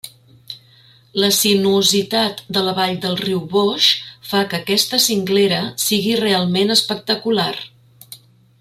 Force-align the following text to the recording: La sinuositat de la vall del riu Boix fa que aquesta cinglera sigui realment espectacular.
La 1.23 1.27
sinuositat 1.39 2.41
de 2.57 2.63
la 2.67 2.73
vall 2.79 2.97
del 3.03 3.13
riu 3.21 3.41
Boix 3.51 3.91
fa 4.31 4.41
que 4.55 4.61
aquesta 4.61 5.01
cinglera 5.05 5.61
sigui 5.85 6.17
realment 6.23 6.77
espectacular. 6.79 7.51